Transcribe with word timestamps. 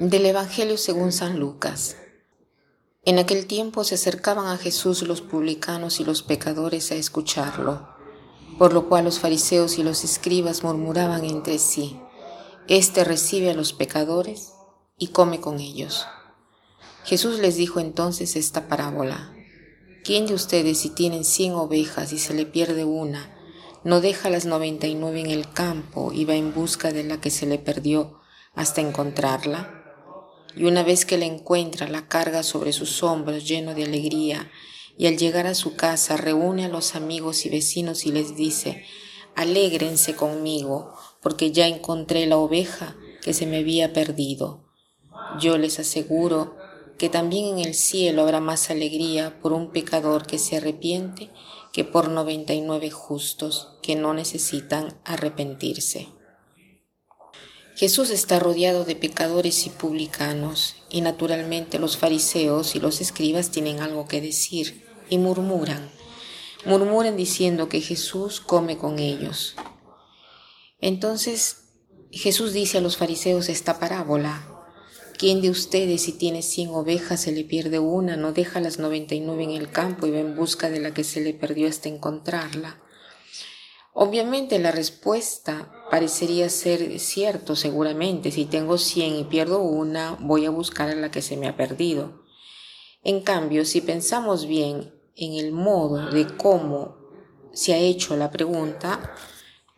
Del 0.00 0.24
Evangelio 0.24 0.78
según 0.78 1.12
San 1.12 1.38
Lucas. 1.38 1.98
En 3.04 3.18
aquel 3.18 3.46
tiempo 3.46 3.84
se 3.84 3.96
acercaban 3.96 4.46
a 4.46 4.56
Jesús 4.56 5.02
los 5.02 5.20
publicanos 5.20 6.00
y 6.00 6.04
los 6.04 6.22
pecadores 6.22 6.90
a 6.90 6.94
escucharlo, 6.94 7.86
por 8.58 8.72
lo 8.72 8.88
cual 8.88 9.04
los 9.04 9.18
fariseos 9.18 9.78
y 9.78 9.82
los 9.82 10.02
escribas 10.02 10.64
murmuraban 10.64 11.26
entre 11.26 11.58
sí, 11.58 12.00
Este 12.66 13.04
recibe 13.04 13.50
a 13.50 13.54
los 13.54 13.74
pecadores 13.74 14.54
y 14.96 15.08
come 15.08 15.38
con 15.42 15.60
ellos. 15.60 16.06
Jesús 17.04 17.38
les 17.38 17.56
dijo 17.56 17.78
entonces 17.78 18.36
esta 18.36 18.68
parábola. 18.68 19.34
¿Quién 20.02 20.24
de 20.24 20.32
ustedes 20.32 20.78
si 20.78 20.88
tienen 20.88 21.24
cien 21.24 21.52
ovejas 21.52 22.14
y 22.14 22.18
se 22.18 22.32
le 22.32 22.46
pierde 22.46 22.86
una, 22.86 23.36
no 23.84 24.00
deja 24.00 24.30
las 24.30 24.46
noventa 24.46 24.86
y 24.86 24.94
nueve 24.94 25.20
en 25.20 25.30
el 25.30 25.52
campo 25.52 26.10
y 26.10 26.24
va 26.24 26.36
en 26.36 26.54
busca 26.54 26.90
de 26.90 27.04
la 27.04 27.20
que 27.20 27.30
se 27.30 27.44
le 27.44 27.58
perdió 27.58 28.18
hasta 28.54 28.80
encontrarla? 28.80 29.76
Y 30.56 30.64
una 30.64 30.82
vez 30.82 31.04
que 31.04 31.18
la 31.18 31.26
encuentra 31.26 31.88
la 31.88 32.08
carga 32.08 32.42
sobre 32.42 32.72
sus 32.72 33.02
hombros 33.02 33.46
lleno 33.46 33.74
de 33.74 33.84
alegría 33.84 34.50
y 34.98 35.06
al 35.06 35.16
llegar 35.16 35.46
a 35.46 35.54
su 35.54 35.76
casa 35.76 36.16
reúne 36.16 36.66
a 36.66 36.68
los 36.68 36.94
amigos 36.94 37.46
y 37.46 37.48
vecinos 37.48 38.06
y 38.06 38.12
les 38.12 38.36
dice, 38.36 38.84
alégrense 39.34 40.14
conmigo 40.14 40.94
porque 41.22 41.52
ya 41.52 41.66
encontré 41.66 42.26
la 42.26 42.36
oveja 42.36 42.96
que 43.22 43.32
se 43.32 43.46
me 43.46 43.58
había 43.58 43.92
perdido. 43.92 44.64
Yo 45.38 45.58
les 45.58 45.78
aseguro 45.78 46.56
que 46.98 47.08
también 47.08 47.58
en 47.58 47.64
el 47.64 47.74
cielo 47.74 48.22
habrá 48.22 48.40
más 48.40 48.70
alegría 48.70 49.40
por 49.40 49.52
un 49.52 49.70
pecador 49.70 50.26
que 50.26 50.38
se 50.38 50.58
arrepiente 50.58 51.30
que 51.72 51.84
por 51.84 52.10
noventa 52.10 52.52
y 52.52 52.60
nueve 52.60 52.90
justos 52.90 53.78
que 53.82 53.96
no 53.96 54.12
necesitan 54.12 55.00
arrepentirse. 55.04 56.08
Jesús 57.80 58.10
está 58.10 58.38
rodeado 58.38 58.84
de 58.84 58.94
pecadores 58.94 59.64
y 59.64 59.70
publicanos, 59.70 60.76
y 60.90 61.00
naturalmente 61.00 61.78
los 61.78 61.96
fariseos 61.96 62.76
y 62.76 62.78
los 62.78 63.00
escribas 63.00 63.50
tienen 63.50 63.80
algo 63.80 64.06
que 64.06 64.20
decir, 64.20 64.84
y 65.08 65.16
murmuran. 65.16 65.90
Murmuran 66.66 67.16
diciendo 67.16 67.70
que 67.70 67.80
Jesús 67.80 68.42
come 68.42 68.76
con 68.76 68.98
ellos. 68.98 69.54
Entonces 70.82 71.70
Jesús 72.10 72.52
dice 72.52 72.76
a 72.76 72.80
los 72.82 72.98
fariseos 72.98 73.48
esta 73.48 73.78
parábola. 73.78 74.46
¿Quién 75.16 75.40
de 75.40 75.48
ustedes 75.48 76.02
si 76.02 76.12
tiene 76.12 76.42
cien 76.42 76.68
ovejas 76.68 77.22
se 77.22 77.32
le 77.32 77.44
pierde 77.44 77.78
una, 77.78 78.14
no 78.14 78.32
deja 78.32 78.60
las 78.60 78.78
noventa 78.78 79.14
y 79.14 79.20
nueve 79.20 79.44
en 79.44 79.52
el 79.52 79.70
campo 79.70 80.06
y 80.06 80.10
va 80.10 80.18
en 80.18 80.36
busca 80.36 80.68
de 80.68 80.80
la 80.80 80.92
que 80.92 81.02
se 81.02 81.22
le 81.22 81.32
perdió 81.32 81.66
hasta 81.66 81.88
encontrarla? 81.88 82.78
Obviamente 83.94 84.58
la 84.58 84.70
respuesta 84.70 85.79
parecería 85.90 86.48
ser 86.48 86.98
cierto 87.00 87.56
seguramente. 87.56 88.30
Si 88.30 88.46
tengo 88.46 88.78
100 88.78 89.16
y 89.16 89.24
pierdo 89.24 89.60
una, 89.60 90.16
voy 90.20 90.46
a 90.46 90.50
buscar 90.50 90.88
a 90.88 90.94
la 90.94 91.10
que 91.10 91.20
se 91.20 91.36
me 91.36 91.48
ha 91.48 91.56
perdido. 91.56 92.22
En 93.02 93.20
cambio, 93.20 93.64
si 93.64 93.80
pensamos 93.80 94.46
bien 94.46 94.94
en 95.16 95.34
el 95.34 95.52
modo 95.52 96.10
de 96.10 96.26
cómo 96.36 96.96
se 97.52 97.74
ha 97.74 97.78
hecho 97.78 98.16
la 98.16 98.30
pregunta, 98.30 99.14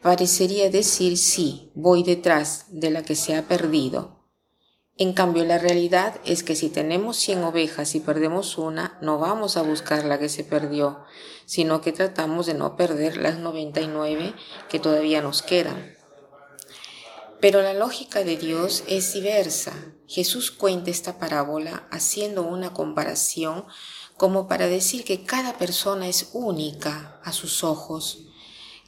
parecería 0.02 0.68
decir 0.68 1.16
sí, 1.16 1.72
voy 1.74 2.02
detrás 2.02 2.66
de 2.68 2.90
la 2.90 3.02
que 3.02 3.14
se 3.14 3.34
ha 3.34 3.48
perdido. 3.48 4.22
En 4.98 5.14
cambio, 5.14 5.44
la 5.44 5.58
realidad 5.58 6.20
es 6.26 6.42
que 6.42 6.54
si 6.54 6.68
tenemos 6.68 7.16
100 7.16 7.44
ovejas 7.44 7.94
y 7.94 8.00
perdemos 8.00 8.58
una, 8.58 8.98
no 9.00 9.18
vamos 9.18 9.56
a 9.56 9.62
buscar 9.62 10.04
la 10.04 10.18
que 10.18 10.28
se 10.28 10.44
perdió, 10.44 11.04
sino 11.46 11.80
que 11.80 11.92
tratamos 11.92 12.46
de 12.46 12.54
no 12.54 12.76
perder 12.76 13.16
las 13.16 13.38
99 13.38 14.34
que 14.68 14.78
todavía 14.78 15.22
nos 15.22 15.40
quedan. 15.40 16.01
Pero 17.42 17.60
la 17.60 17.74
lógica 17.74 18.22
de 18.22 18.36
Dios 18.36 18.84
es 18.86 19.14
diversa. 19.14 19.72
Jesús 20.06 20.52
cuenta 20.52 20.92
esta 20.92 21.18
parábola 21.18 21.88
haciendo 21.90 22.44
una 22.44 22.72
comparación 22.72 23.64
como 24.16 24.46
para 24.46 24.68
decir 24.68 25.02
que 25.02 25.24
cada 25.24 25.58
persona 25.58 26.06
es 26.06 26.30
única 26.34 27.20
a 27.24 27.32
sus 27.32 27.64
ojos. 27.64 28.28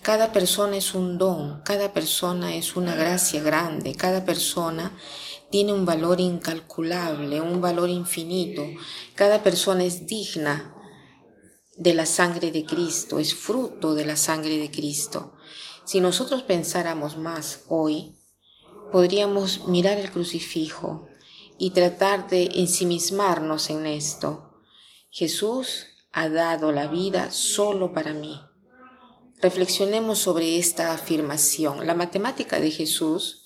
Cada 0.02 0.30
persona 0.30 0.76
es 0.76 0.94
un 0.94 1.18
don, 1.18 1.62
cada 1.64 1.92
persona 1.92 2.54
es 2.54 2.76
una 2.76 2.94
gracia 2.94 3.42
grande, 3.42 3.96
cada 3.96 4.24
persona 4.24 4.96
tiene 5.50 5.72
un 5.72 5.84
valor 5.84 6.20
incalculable, 6.20 7.40
un 7.40 7.60
valor 7.60 7.90
infinito. 7.90 8.62
Cada 9.16 9.42
persona 9.42 9.82
es 9.82 10.06
digna 10.06 10.76
de 11.76 11.92
la 11.92 12.06
sangre 12.06 12.52
de 12.52 12.64
Cristo, 12.64 13.18
es 13.18 13.34
fruto 13.34 13.96
de 13.96 14.04
la 14.04 14.14
sangre 14.14 14.58
de 14.58 14.70
Cristo. 14.70 15.34
Si 15.84 15.98
nosotros 15.98 16.44
pensáramos 16.44 17.16
más 17.18 17.64
hoy, 17.66 18.14
podríamos 18.94 19.66
mirar 19.66 19.98
el 19.98 20.12
crucifijo 20.12 21.08
y 21.58 21.70
tratar 21.70 22.28
de 22.28 22.44
ensimismarnos 22.54 23.68
en 23.70 23.86
esto. 23.86 24.62
Jesús 25.10 25.86
ha 26.12 26.28
dado 26.28 26.70
la 26.70 26.86
vida 26.86 27.32
solo 27.32 27.92
para 27.92 28.12
mí. 28.12 28.40
Reflexionemos 29.42 30.20
sobre 30.20 30.60
esta 30.60 30.92
afirmación. 30.92 31.88
La 31.88 31.96
matemática 31.96 32.60
de 32.60 32.70
Jesús 32.70 33.42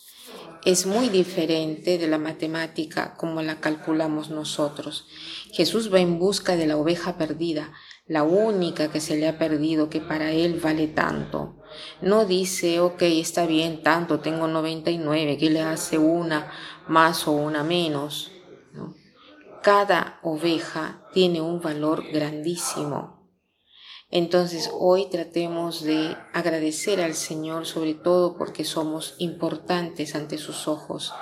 es 0.66 0.84
muy 0.84 1.08
diferente 1.08 1.96
de 1.96 2.08
la 2.08 2.18
matemática 2.18 3.14
como 3.16 3.40
la 3.40 3.58
calculamos 3.58 4.28
nosotros. 4.28 5.06
Jesús 5.50 5.90
va 5.90 6.00
en 6.00 6.18
busca 6.18 6.56
de 6.56 6.66
la 6.66 6.76
oveja 6.76 7.16
perdida, 7.16 7.72
la 8.06 8.22
única 8.22 8.92
que 8.92 9.00
se 9.00 9.16
le 9.16 9.26
ha 9.26 9.38
perdido, 9.38 9.88
que 9.88 10.02
para 10.02 10.30
él 10.30 10.60
vale 10.62 10.88
tanto. 10.88 11.57
No 12.00 12.24
dice, 12.24 12.80
ok, 12.80 13.02
está 13.02 13.46
bien, 13.46 13.82
tanto, 13.82 14.20
tengo 14.20 14.46
99, 14.46 15.36
¿qué 15.38 15.50
le 15.50 15.62
hace 15.62 15.98
una 15.98 16.52
más 16.86 17.26
o 17.28 17.32
una 17.32 17.62
menos? 17.62 18.32
Cada 19.62 20.20
oveja 20.22 21.08
tiene 21.12 21.40
un 21.40 21.60
valor 21.60 22.04
grandísimo. 22.12 23.18
Entonces 24.10 24.70
hoy 24.72 25.10
tratemos 25.10 25.82
de 25.82 26.16
agradecer 26.32 27.00
al 27.00 27.14
Señor 27.14 27.66
sobre 27.66 27.92
todo 27.92 28.38
porque 28.38 28.64
somos 28.64 29.14
importantes 29.18 30.14
ante 30.14 30.38
sus 30.38 30.66
ojos 30.66 31.12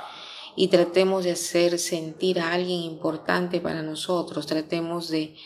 y 0.55 0.69
tratemos 0.69 1.25
de 1.25 1.33
hacer 1.33 1.79
sentir 1.79 2.39
a 2.39 2.53
alguien 2.53 2.81
importante 2.83 3.61
para 3.61 3.83
nosotros, 3.83 4.47
tratemos 4.47 5.09
de, 5.09 5.37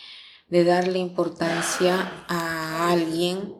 de 0.48 0.64
darle 0.64 0.98
importancia 0.98 2.24
a 2.28 2.90
alguien 2.90 3.59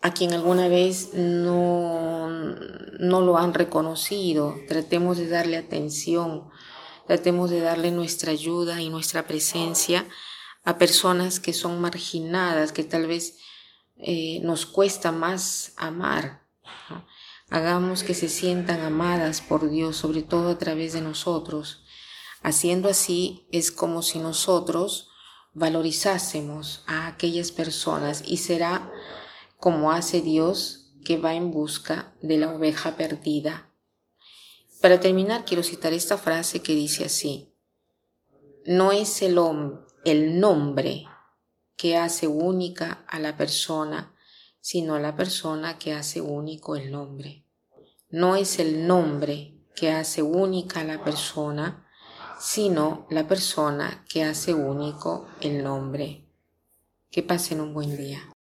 a 0.00 0.12
quien 0.12 0.32
alguna 0.34 0.68
vez 0.68 1.14
no, 1.14 2.28
no 2.28 3.20
lo 3.20 3.38
han 3.38 3.54
reconocido, 3.54 4.56
tratemos 4.68 5.18
de 5.18 5.28
darle 5.28 5.56
atención, 5.56 6.48
tratemos 7.06 7.50
de 7.50 7.60
darle 7.60 7.90
nuestra 7.90 8.32
ayuda 8.32 8.80
y 8.80 8.90
nuestra 8.90 9.26
presencia 9.26 10.06
a 10.64 10.78
personas 10.78 11.40
que 11.40 11.52
son 11.52 11.80
marginadas, 11.80 12.72
que 12.72 12.84
tal 12.84 13.06
vez 13.06 13.38
eh, 13.96 14.40
nos 14.42 14.66
cuesta 14.66 15.12
más 15.12 15.72
amar. 15.76 16.46
Hagamos 17.48 18.02
que 18.02 18.14
se 18.14 18.28
sientan 18.28 18.80
amadas 18.80 19.40
por 19.40 19.70
Dios, 19.70 19.96
sobre 19.96 20.22
todo 20.22 20.50
a 20.50 20.58
través 20.58 20.92
de 20.92 21.00
nosotros. 21.00 21.84
Haciendo 22.42 22.88
así 22.88 23.46
es 23.52 23.70
como 23.70 24.02
si 24.02 24.18
nosotros 24.18 25.08
valorizásemos 25.54 26.82
a 26.86 27.06
aquellas 27.06 27.52
personas 27.52 28.22
y 28.26 28.38
será 28.38 28.90
como 29.58 29.92
hace 29.92 30.20
Dios 30.20 30.92
que 31.04 31.18
va 31.18 31.34
en 31.34 31.50
busca 31.50 32.14
de 32.20 32.36
la 32.38 32.52
oveja 32.52 32.96
perdida. 32.96 33.70
Para 34.80 35.00
terminar, 35.00 35.44
quiero 35.44 35.62
citar 35.62 35.92
esta 35.92 36.18
frase 36.18 36.60
que 36.62 36.74
dice 36.74 37.04
así, 37.04 37.54
no 38.66 38.92
es 38.92 39.22
el 39.22 39.38
el 40.04 40.40
nombre 40.40 41.06
que 41.76 41.96
hace 41.96 42.26
única 42.26 43.04
a 43.08 43.18
la 43.18 43.36
persona, 43.36 44.14
sino 44.60 44.98
la 44.98 45.14
persona 45.14 45.78
que 45.78 45.92
hace 45.92 46.20
único 46.20 46.74
el 46.74 46.90
nombre. 46.90 47.44
No 48.08 48.34
es 48.34 48.58
el 48.58 48.86
nombre 48.86 49.54
que 49.76 49.92
hace 49.92 50.22
única 50.22 50.80
a 50.80 50.84
la 50.84 51.04
persona, 51.04 51.86
sino 52.40 53.06
la 53.10 53.28
persona 53.28 54.04
que 54.08 54.24
hace 54.24 54.54
único 54.54 55.28
el 55.40 55.62
nombre. 55.62 56.26
Que 57.10 57.22
pasen 57.22 57.60
un 57.60 57.74
buen 57.74 57.96
día. 57.96 58.35